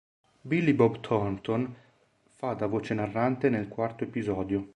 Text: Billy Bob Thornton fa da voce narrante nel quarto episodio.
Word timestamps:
Billy 0.49 0.73
Bob 0.73 0.95
Thornton 1.01 1.67
fa 2.39 2.55
da 2.55 2.65
voce 2.65 2.95
narrante 2.95 3.49
nel 3.51 3.67
quarto 3.67 4.03
episodio. 4.03 4.69